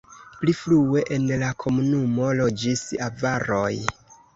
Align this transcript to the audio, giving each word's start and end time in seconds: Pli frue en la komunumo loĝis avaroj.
Pli 0.37 0.55
frue 0.61 1.03
en 1.19 1.29
la 1.43 1.51
komunumo 1.67 2.33
loĝis 2.43 2.87
avaroj. 3.13 3.67